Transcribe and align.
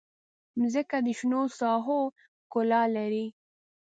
مځکه 0.59 0.97
د 1.05 1.07
شنو 1.17 1.41
ساحو 1.59 1.99
ښکلا 2.43 2.81
لري. 2.95 3.27